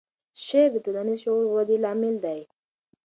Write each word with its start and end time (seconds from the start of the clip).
شعر 0.43 0.69
د 0.73 0.77
ټولنیز 0.85 1.17
شعور 1.23 1.45
ودې 1.47 1.77
لامل 1.83 2.15
دی. 2.25 2.41